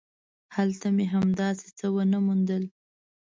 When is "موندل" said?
2.25-2.63